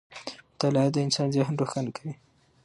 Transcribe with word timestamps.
مطالعه 0.53 0.87
د 0.93 0.97
انسان 1.05 1.27
ذهن 1.35 1.53
روښانه 1.61 1.91
کوي. 1.97 2.13